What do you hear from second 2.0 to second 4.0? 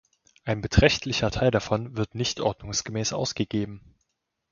nicht ordnungsgemäß ausgegeben.